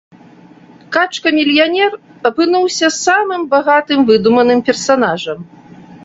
[0.95, 1.91] Качка-мільянер
[2.29, 5.39] апынуўся самым багатым выдуманым персанажам.